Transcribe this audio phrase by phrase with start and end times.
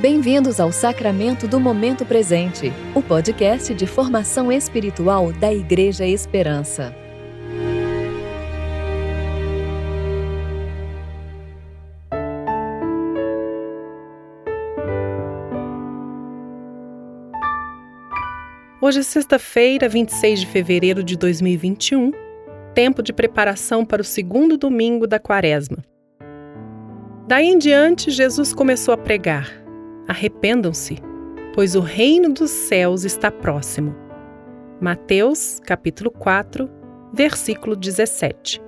[0.00, 6.96] Bem-vindos ao Sacramento do Momento Presente, o podcast de formação espiritual da Igreja Esperança.
[18.80, 22.10] Hoje é sexta-feira, 26 de fevereiro de 2021,
[22.74, 25.84] tempo de preparação para o segundo domingo da Quaresma.
[27.28, 29.59] Daí em diante, Jesus começou a pregar:
[30.10, 30.98] Arrependam-se,
[31.54, 33.94] pois o reino dos céus está próximo.
[34.80, 36.68] Mateus, capítulo 4,
[37.12, 38.60] versículo 17.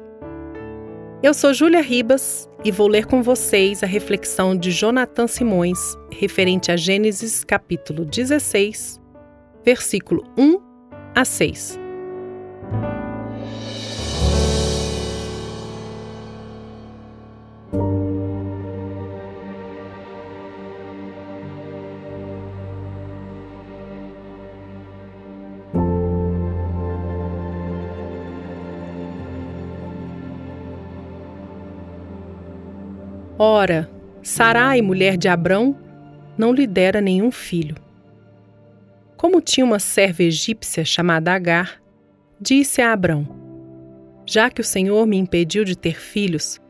[1.21, 5.81] Eu sou Júlia Ribas e vou ler com vocês a reflexão de Jonathan Simões
[6.13, 9.01] referente a Gênesis capítulo 16,
[9.65, 10.61] versículo 1
[11.13, 11.77] a 6.
[33.45, 33.91] Ora,
[34.23, 35.77] Sarai, mulher de Abrão,
[36.39, 37.75] não lhe dera nenhum filho.
[39.17, 41.83] Como tinha uma serva egípcia chamada Agar,
[42.41, 43.27] disse a Abrão:
[44.25, 46.61] Já que o Senhor me impediu de ter filhos,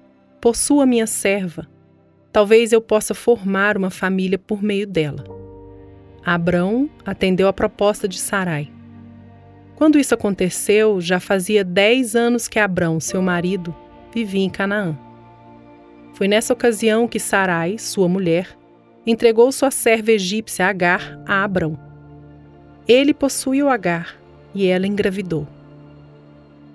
[0.40, 1.68] possua minha serva.
[2.32, 5.24] Talvez eu possa formar uma família por meio dela.
[6.24, 8.72] Abrão atendeu a proposta de Sarai.
[9.76, 13.76] Quando isso aconteceu, já fazia dez anos que Abrão, seu marido,
[14.10, 15.11] vivia em Canaã.
[16.14, 18.56] Foi nessa ocasião que Sarai, sua mulher,
[19.06, 21.78] entregou sua serva egípcia Agar a Abrão.
[22.86, 24.16] Ele possuiu Agar
[24.54, 25.46] e ela engravidou.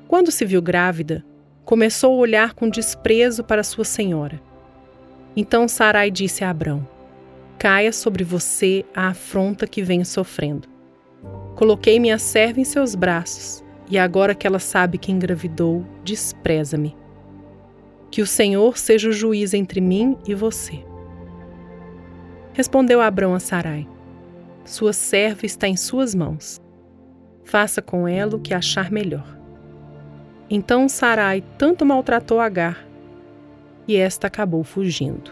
[0.07, 1.23] Quando se viu grávida,
[1.63, 4.41] começou a olhar com desprezo para sua senhora.
[5.35, 6.87] Então Sarai disse a Abrão:
[7.59, 10.67] Caia sobre você a afronta que venho sofrendo.
[11.55, 16.95] Coloquei minha serva em seus braços, e agora que ela sabe que engravidou, despreza-me.
[18.09, 20.83] Que o Senhor seja o juiz entre mim e você.
[22.53, 23.87] Respondeu Abrão a Sarai:
[24.65, 26.59] Sua serva está em suas mãos.
[27.43, 29.37] Faça com ela o que achar melhor.
[30.49, 32.85] Então Sarai tanto maltratou Agar,
[33.87, 35.31] e esta acabou fugindo.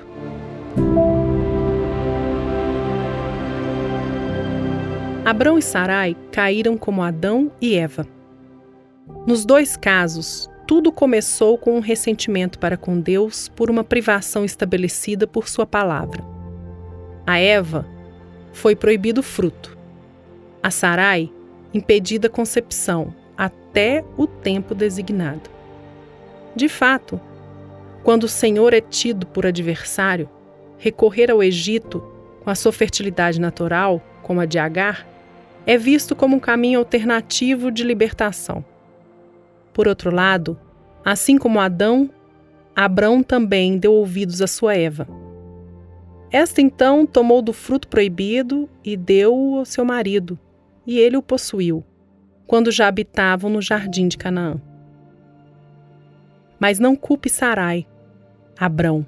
[5.25, 8.05] Abrão e Sarai caíram como Adão e Eva.
[9.25, 15.27] Nos dois casos, tudo começou com um ressentimento para com Deus por uma privação estabelecida
[15.27, 16.23] por Sua palavra.
[17.25, 17.87] A Eva
[18.51, 19.77] foi proibido o fruto.
[20.63, 21.31] A Sarai,
[21.73, 25.49] impedida a concepção até o tempo designado.
[26.55, 27.19] De fato,
[28.03, 30.29] quando o Senhor é tido por adversário,
[30.77, 32.03] recorrer ao Egito
[32.43, 35.05] com a sua fertilidade natural, como a de Agar,
[35.65, 38.63] é visto como um caminho alternativo de libertação.
[39.75, 40.57] Por outro lado,
[41.03, 42.09] assim como Adão,
[42.73, 45.05] Abrão também deu ouvidos à sua Eva.
[46.31, 50.39] Esta então tomou do fruto proibido e deu-o ao seu marido,
[50.87, 51.83] e ele o possuiu,
[52.47, 54.61] quando já habitavam no jardim de Canaã.
[56.57, 57.85] Mas não culpe Sarai,
[58.57, 59.05] Abrão.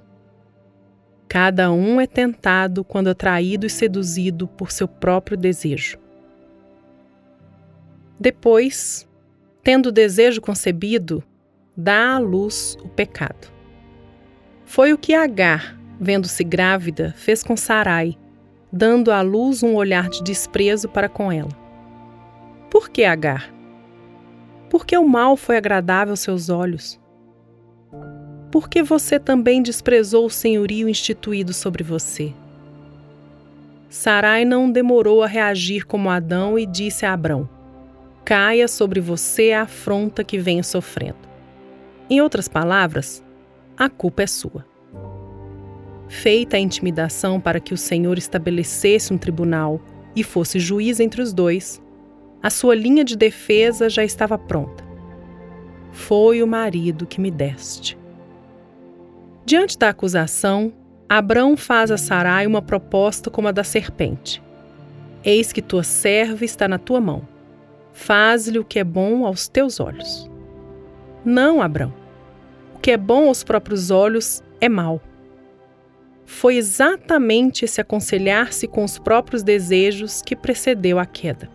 [1.30, 5.98] Cada um é tentado quando atraído e seduzido por seu próprio desejo.
[8.20, 9.07] Depois,
[9.68, 11.22] tendo o desejo concebido,
[11.76, 13.52] dá à luz o pecado.
[14.64, 18.18] Foi o que Agar, vendo-se grávida, fez com Sarai,
[18.72, 21.52] dando à luz um olhar de desprezo para com ela.
[22.72, 23.54] Por que Agar?
[24.70, 26.98] Porque o mal foi agradável aos seus olhos.
[28.50, 32.34] Porque você também desprezou o senhorio instituído sobre você.
[33.90, 37.57] Sarai não demorou a reagir como Adão e disse a Abrão:
[38.28, 41.30] caia sobre você a afronta que venho sofrendo.
[42.10, 43.24] Em outras palavras,
[43.78, 44.66] a culpa é sua.
[46.10, 49.80] Feita a intimidação para que o Senhor estabelecesse um tribunal
[50.14, 51.82] e fosse juiz entre os dois,
[52.44, 54.84] a sua linha de defesa já estava pronta.
[55.94, 57.98] Foi o marido que me deste.
[59.46, 60.74] Diante da acusação,
[61.08, 64.44] Abrão faz a Sarai uma proposta como a da serpente.
[65.24, 67.37] Eis que tua serva está na tua mão
[67.98, 70.30] Faz-lhe o que é bom aos teus olhos.
[71.26, 71.92] Não, Abrão.
[72.76, 75.02] O que é bom aos próprios olhos é mal.
[76.24, 81.50] Foi exatamente esse aconselhar-se com os próprios desejos que precedeu a queda.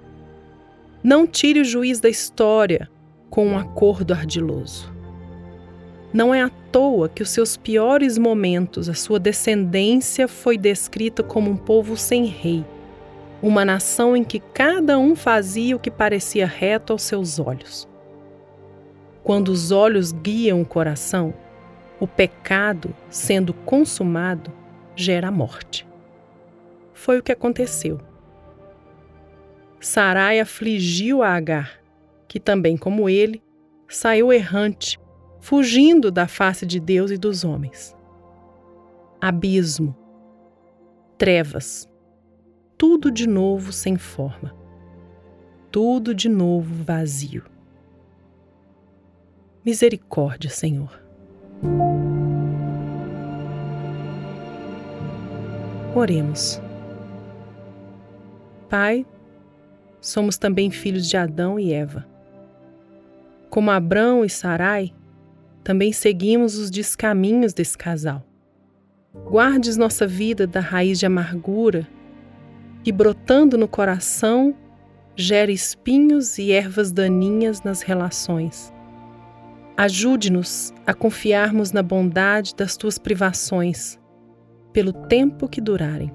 [1.03, 2.91] Não tire o juiz da história
[3.31, 4.93] com um acordo ardiloso.
[6.12, 11.49] Não é à toa que os seus piores momentos, a sua descendência foi descrita como
[11.49, 12.65] um povo sem rei,
[13.43, 17.89] uma nação em que cada um fazia o que parecia reto aos seus olhos.
[19.25, 21.35] Quando os olhos guiam o coração,
[21.99, 24.53] o pecado, sendo consumado,
[24.94, 25.87] gera a morte.
[26.93, 28.00] Foi o que aconteceu.
[29.81, 31.81] Sarai afligiu a Agar,
[32.29, 33.43] que também, como ele,
[33.89, 34.99] saiu errante,
[35.41, 37.97] fugindo da face de Deus e dos homens.
[39.21, 39.97] Abismo,
[41.19, 41.89] trevas,
[42.82, 44.52] tudo de novo sem forma,
[45.70, 47.44] tudo de novo vazio.
[49.64, 51.00] Misericórdia, Senhor.
[55.94, 56.61] Oremos.
[58.69, 59.06] Pai,
[60.00, 62.05] somos também filhos de Adão e Eva.
[63.49, 64.93] Como Abrão e Sarai,
[65.62, 68.26] também seguimos os descaminhos desse casal.
[69.14, 71.87] Guardes nossa vida da raiz de amargura
[72.82, 74.55] que, brotando no coração,
[75.14, 78.73] gera espinhos e ervas daninhas nas relações.
[79.76, 83.99] Ajude-nos a confiarmos na bondade das tuas privações,
[84.73, 86.12] pelo tempo que durarem.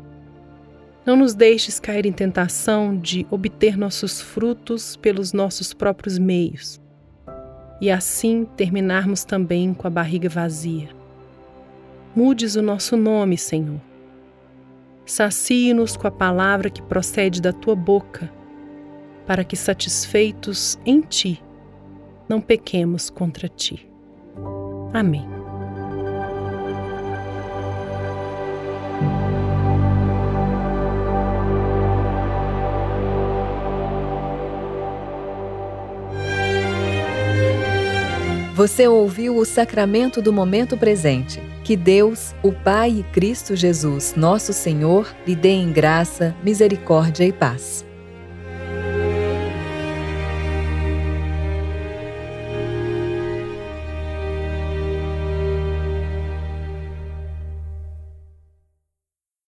[1.05, 6.81] Não nos deixes cair em tentação de obter nossos frutos pelos nossos próprios meios
[7.79, 10.89] e assim terminarmos também com a barriga vazia.
[12.15, 13.79] Mudes o nosso nome, Senhor.
[15.07, 18.29] Sacie-nos com a palavra que procede da tua boca,
[19.25, 21.41] para que, satisfeitos em ti,
[22.27, 23.89] não pequemos contra ti.
[24.93, 25.25] Amém.
[38.53, 41.39] Você ouviu o sacramento do momento presente.
[41.67, 47.33] Que Deus, o Pai e Cristo Jesus, nosso Senhor, lhe dê em graça, misericórdia e
[47.33, 47.85] paz.